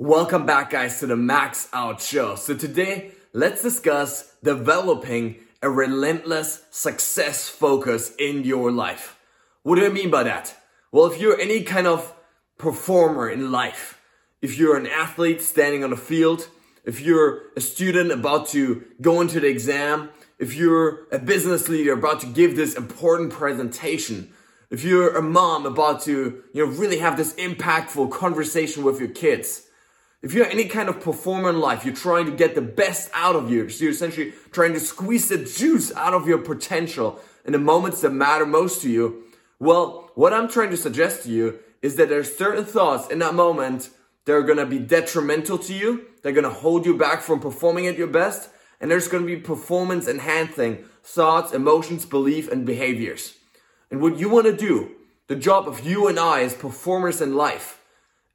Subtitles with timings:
[0.00, 2.36] Welcome back, guys, to the Max Out Show.
[2.36, 9.18] So, today, let's discuss developing a relentless success focus in your life.
[9.64, 10.54] What do I mean by that?
[10.92, 12.14] Well, if you're any kind of
[12.58, 14.00] performer in life,
[14.40, 16.46] if you're an athlete standing on the field,
[16.84, 21.94] if you're a student about to go into the exam, if you're a business leader
[21.94, 24.32] about to give this important presentation,
[24.70, 29.08] if you're a mom about to, you know, really have this impactful conversation with your
[29.08, 29.64] kids,
[30.22, 33.36] if you're any kind of performer in life, you're trying to get the best out
[33.36, 33.68] of you.
[33.68, 38.00] So you're essentially trying to squeeze the juice out of your potential in the moments
[38.00, 39.24] that matter most to you.
[39.60, 43.34] Well, what I'm trying to suggest to you is that there's certain thoughts in that
[43.34, 43.90] moment
[44.24, 46.06] that are going to be detrimental to you.
[46.22, 48.50] They're going to hold you back from performing at your best.
[48.80, 53.34] And there's going to be performance enhancing thoughts, emotions, belief, and behaviors.
[53.90, 54.90] And what you want to do,
[55.28, 57.77] the job of you and I as performers in life,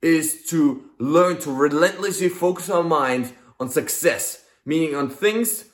[0.04, 5.66] is to learn to relentlessly focus our mind on success, meaning on things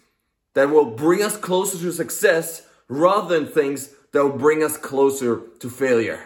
[0.53, 5.41] that will bring us closer to success rather than things that will bring us closer
[5.59, 6.19] to failure.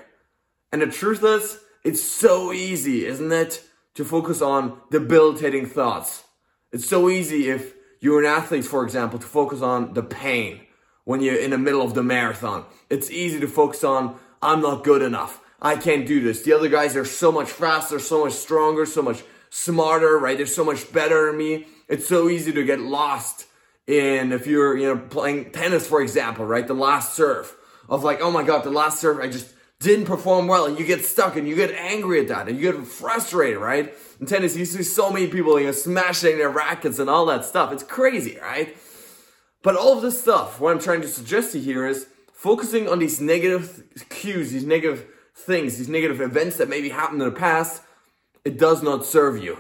[0.72, 3.64] And the truth is, it's so easy, isn't it,
[3.96, 6.24] to focus on debilitating thoughts.
[6.72, 10.62] It's so easy if you're an athlete, for example, to focus on the pain
[11.06, 12.66] when you're in the middle of the marathon.
[12.90, 15.40] It's easy to focus on, I'm not good enough.
[15.64, 16.42] I can't do this.
[16.42, 20.36] The other guys are so much faster, so much stronger, so much smarter, right?
[20.36, 21.68] They're so much better than me.
[21.88, 23.46] It's so easy to get lost
[23.88, 26.68] in if you're, you know, playing tennis, for example, right?
[26.68, 27.56] The last serve
[27.88, 30.66] of like, oh my God, the last serve, I just didn't perform well.
[30.66, 33.94] And you get stuck and you get angry at that and you get frustrated, right?
[34.20, 37.46] In tennis, you see so many people, you know, smashing their rackets and all that
[37.46, 37.72] stuff.
[37.72, 38.76] It's crazy, right?
[39.62, 42.90] But all of this stuff, what I'm trying to suggest to you here is focusing
[42.90, 45.06] on these negative cues, these negative
[45.44, 47.82] things, these negative events that maybe happened in the past,
[48.44, 49.58] it does not serve you.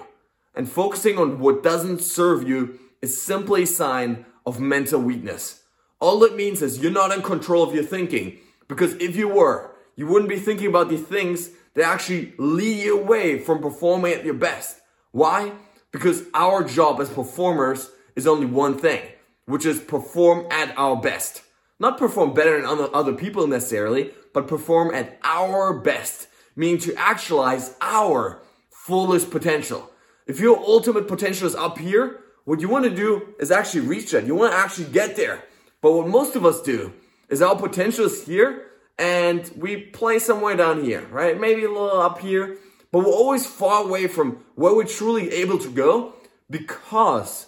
[0.55, 5.63] And focusing on what doesn't serve you is simply a sign of mental weakness.
[5.99, 8.37] All it means is you're not in control of your thinking.
[8.67, 12.99] Because if you were, you wouldn't be thinking about the things that actually lead you
[12.99, 14.79] away from performing at your best.
[15.11, 15.51] Why?
[15.91, 19.01] Because our job as performers is only one thing,
[19.45, 21.43] which is perform at our best.
[21.79, 27.75] Not perform better than other people necessarily, but perform at our best, meaning to actualize
[27.81, 29.89] our fullest potential.
[30.27, 34.11] If your ultimate potential is up here, what you want to do is actually reach
[34.11, 34.25] that.
[34.25, 35.43] You want to actually get there.
[35.81, 36.93] But what most of us do
[37.29, 38.67] is our potential is here
[38.97, 41.39] and we play somewhere down here, right?
[41.39, 42.57] Maybe a little up here,
[42.91, 46.13] but we're always far away from where we're truly able to go
[46.49, 47.47] because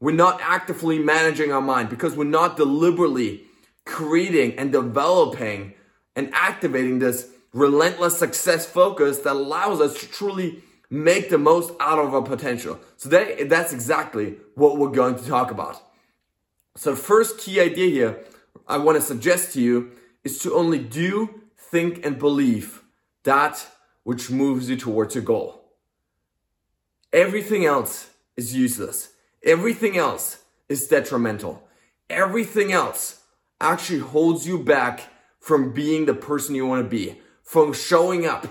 [0.00, 3.44] we're not actively managing our mind, because we're not deliberately
[3.84, 5.74] creating and developing
[6.16, 11.98] and activating this relentless success focus that allows us to truly make the most out
[11.98, 12.78] of our potential.
[12.96, 15.80] So that, that's exactly what we're going to talk about.
[16.76, 18.24] So the first key idea here
[18.66, 19.92] I want to suggest to you
[20.24, 22.82] is to only do, think, and believe
[23.24, 23.66] that
[24.04, 25.62] which moves you towards your goal.
[27.12, 29.12] Everything else is useless.
[29.44, 31.62] Everything else is detrimental.
[32.08, 33.22] Everything else
[33.60, 35.11] actually holds you back
[35.42, 38.46] from being the person you want to be, from showing up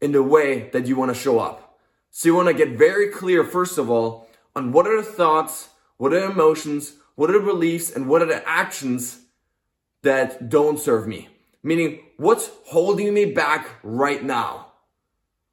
[0.00, 1.78] in the way that you want to show up.
[2.10, 5.68] So you want to get very clear, first of all, on what are the thoughts,
[5.96, 9.20] what are the emotions, what are the beliefs, and what are the actions
[10.02, 11.28] that don't serve me.
[11.62, 14.72] Meaning, what's holding me back right now?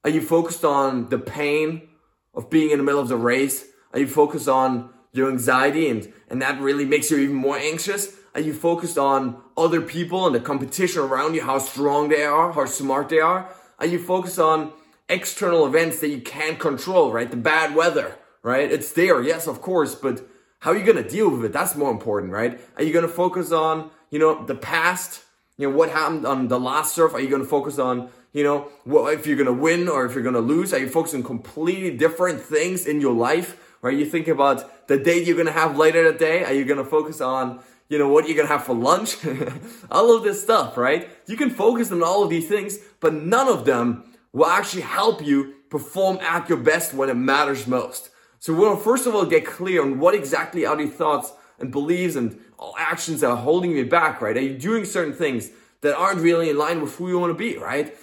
[0.04, 1.88] Are you focused on the pain
[2.34, 3.66] of being in the middle of the race?
[3.94, 8.16] Are you focused on your anxiety and, and that really makes you even more anxious?
[8.34, 12.54] Are you focused on other people and the competition around you, how strong they are,
[12.54, 13.50] how smart they are?
[13.80, 14.72] Are you focused on
[15.10, 17.30] external events that you can't control, right?
[17.30, 18.72] The bad weather, right?
[18.72, 20.22] It's there, yes, of course, but
[20.60, 21.52] how are you gonna deal with it?
[21.52, 22.62] That's more important, right?
[22.78, 25.24] Are you gonna focus on, you know, the past?
[25.58, 27.14] You know, what happened on the last surf?
[27.14, 28.70] Are you gonna focus on, you know,
[29.10, 30.74] if you're gonna win or if you're gonna lose?
[30.74, 33.58] Are you focusing on completely different things in your life?
[33.82, 33.98] Right?
[33.98, 36.46] You think about the date you're gonna have later that day.
[36.46, 37.60] Are you gonna focus on,
[37.92, 39.18] you know, what you're gonna have for lunch,
[39.92, 41.10] all of this stuff, right?
[41.28, 45.22] You can focus on all of these things, but none of them will actually help
[45.22, 48.10] you perform at your best when it matters most.
[48.40, 51.34] So we want to first of all get clear on what exactly are these thoughts
[51.60, 52.40] and beliefs and
[52.78, 54.38] actions that are holding you back, right?
[54.38, 55.50] Are you doing certain things
[55.82, 57.94] that aren't really in line with who you want to be, right?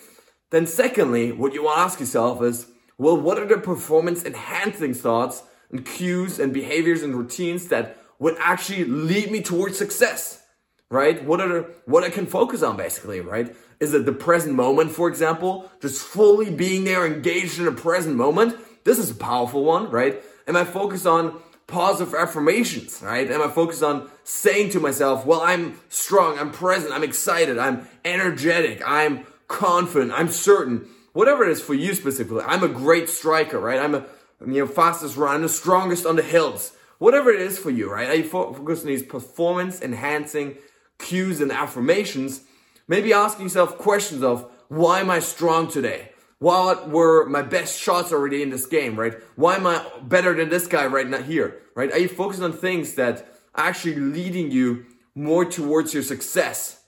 [0.51, 2.67] Then secondly, what you want to ask yourself is,
[2.99, 8.37] well, what are the performance enhancing thoughts and cues and behaviors and routines that would
[8.39, 10.43] actually lead me towards success,
[10.91, 11.25] right?
[11.25, 13.55] What are what I can focus on basically, right?
[13.81, 18.17] Is it the present moment, for example, just fully being there, engaged in the present
[18.17, 18.57] moment?
[18.85, 20.23] This is a powerful one, right?
[20.47, 21.39] Am I focused on
[21.69, 23.31] positive affirmations, right?
[23.31, 27.87] Am I focused on saying to myself, well, I'm strong, I'm present, I'm excited, I'm
[28.05, 30.89] energetic, I'm confident, I'm certain.
[31.13, 32.43] Whatever it is for you specifically.
[32.47, 33.79] I'm a great striker, right?
[33.79, 34.07] I'm a
[34.41, 36.73] you know fastest runner, I'm the strongest on the hills.
[36.99, 38.09] Whatever it is for you, right?
[38.09, 40.59] Are you focused on these performance enhancing
[40.99, 42.43] cues and affirmations?
[42.89, 46.11] Maybe asking yourself questions of why am I strong today?
[46.41, 49.15] What were my best shots already in this game, right?
[49.37, 51.91] Why am I better than this guy right now here, right?
[51.91, 56.83] Are you focused on things that are actually leading you more towards your success?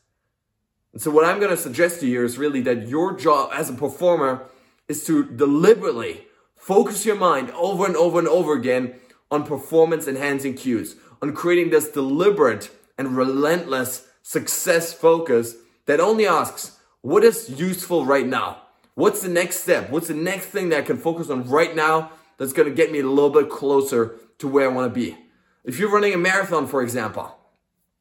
[0.93, 3.71] And so what I'm going to suggest to you is really that your job as
[3.71, 4.49] a performer
[4.89, 8.95] is to deliberately focus your mind over and over and over again
[9.31, 15.57] on performance enhancing cues, on creating this deliberate and relentless success focus
[15.87, 18.63] that only asks, what is useful right now?
[18.95, 19.91] What's the next step?
[19.91, 23.01] What's the next thing that I can focus on right now that's to get me
[23.01, 25.17] a little bit closer to where I want to be?
[25.65, 27.35] If you're running a marathon, for example,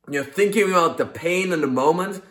[0.09, 2.21] you're thinking about the pain in the moment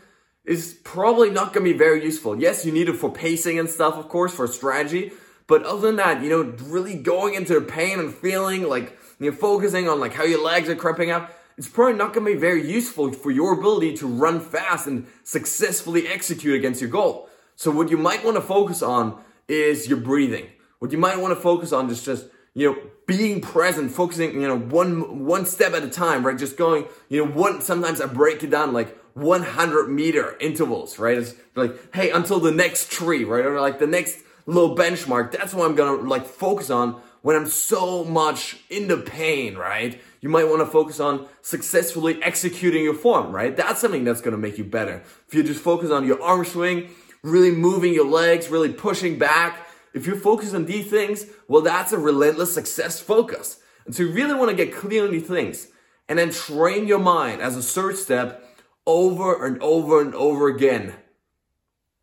[0.44, 2.40] is probably not to be very useful.
[2.40, 5.12] Yes, you need it for pacing and stuff, of course, for strategy.
[5.48, 9.32] But other than that, you know, really going into the pain and feeling like you're
[9.32, 12.38] focusing on like how your legs are cramping up, it's probably not going to be
[12.38, 17.28] very useful for your ability to run fast and successfully execute against your goal.
[17.56, 20.46] So what you might want to focus on is your breathing.
[20.78, 24.46] What you might want to focus on is just, you know, being present, focusing, you
[24.46, 26.38] know, one one step at a time, right?
[26.38, 31.18] Just going, you know, one sometimes I break it down like 100 meter intervals, right?
[31.18, 33.44] It's like, hey, until the next tree, right?
[33.44, 34.18] Or like the next
[34.48, 35.32] little benchmark.
[35.32, 40.00] That's what I'm gonna like focus on when I'm so much in the pain, right?
[40.20, 43.56] You might want to focus on successfully executing your form, right?
[43.56, 45.02] That's something that's going to make you better.
[45.26, 46.90] If you just focus on your arm swing,
[47.22, 51.92] really moving your legs, really pushing back, if you focus on these things, well, that's
[51.92, 53.60] a relentless success focus.
[53.84, 55.68] And so you really want to get clear on these things
[56.08, 58.44] and then train your mind as a third step
[58.86, 60.94] over and over and over again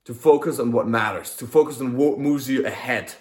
[0.06, 3.14] to focus on what matters, to focus on what moves you ahead.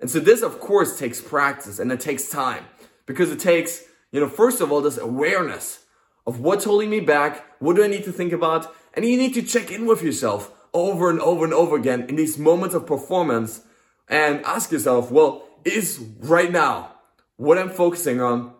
[0.00, 2.64] And so this, of course, takes practice and it takes time
[3.06, 5.84] because it takes, you know, first of all, this awareness
[6.26, 9.34] of what's holding me back, what do I need to think about, and you need
[9.34, 12.86] to check in with yourself over and over and over again in these moments of
[12.86, 13.62] performance
[14.08, 16.94] and ask yourself, well, is right now
[17.36, 18.52] what I'm focusing on,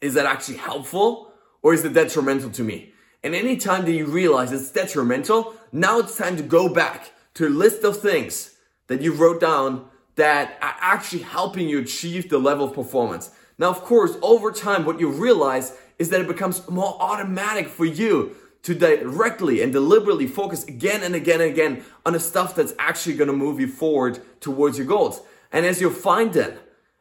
[0.00, 1.32] is that actually helpful
[1.62, 2.93] or is it detrimental to me?
[3.24, 7.48] And anytime that you realize it's detrimental, now it's time to go back to a
[7.48, 8.54] list of things
[8.86, 9.86] that you wrote down
[10.16, 13.30] that are actually helping you achieve the level of performance.
[13.58, 17.86] Now, of course, over time, what you realize is that it becomes more automatic for
[17.86, 22.74] you to directly and deliberately focus again and again and again on the stuff that's
[22.78, 25.22] actually going to move you forward towards your goals.
[25.50, 26.58] And as you'll find then,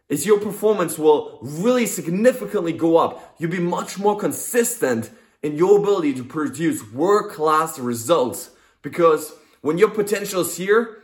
[0.07, 3.35] is your performance will really significantly go up.
[3.39, 5.09] You'll be much more consistent
[5.43, 8.51] in your ability to produce world-class results
[8.81, 11.03] because when your potential is here,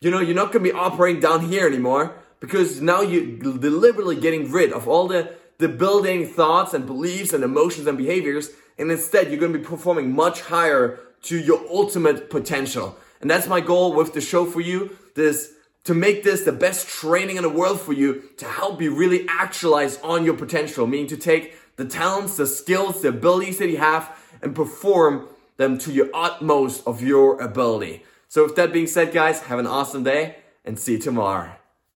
[0.00, 4.16] you know, you're not going to be operating down here anymore because now you're deliberately
[4.16, 8.50] getting rid of all the, the building thoughts and beliefs and emotions and behaviors.
[8.78, 12.96] And instead, you're going to be performing much higher to your ultimate potential.
[13.20, 14.96] And that's my goal with the show for you.
[15.14, 15.52] This
[15.84, 19.26] to make this the best training in the world for you to help you really
[19.28, 23.78] actualize on your potential, meaning to take the talents, the skills, the abilities that you
[23.78, 28.04] have and perform them to your utmost of your ability.
[28.28, 31.55] So with that being said, guys, have an awesome day and see you tomorrow.